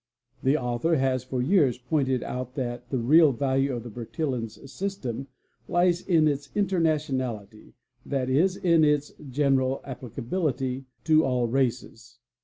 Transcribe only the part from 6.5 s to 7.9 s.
internationality,